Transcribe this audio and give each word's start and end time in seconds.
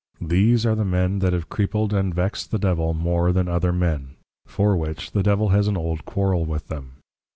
These 0.19 0.65
are 0.65 0.73
the 0.73 0.83
Men, 0.83 1.19
that 1.19 1.31
have 1.31 1.47
creepled, 1.47 1.93
and 1.93 2.11
vexed 2.11 2.49
the 2.49 2.57
Devil 2.57 2.95
more 2.95 3.31
than 3.31 3.47
other 3.47 3.71
Men; 3.71 4.15
for 4.47 4.75
which 4.75 5.11
the 5.11 5.21
Devil 5.21 5.49
has 5.49 5.67
an 5.67 5.77
old 5.77 6.05
Quarrel 6.05 6.43
with 6.43 6.69
them. 6.69 6.93